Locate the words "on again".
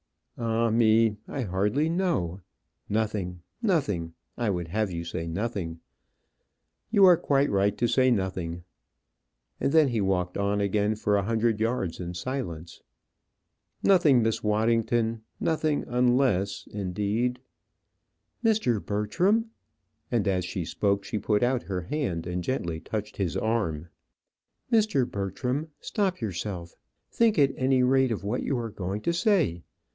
10.39-10.95